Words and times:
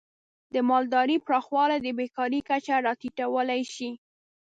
د 0.53 0.55
مالدارۍ 0.69 1.17
پراخوالی 1.27 1.77
د 1.81 1.87
بیکاری 1.99 2.39
کچه 2.49 2.75
راټیټولی 2.85 3.61
شي. 3.73 3.89